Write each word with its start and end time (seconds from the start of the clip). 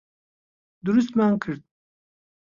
دروستمان 0.85 1.33
کرد. 1.43 1.61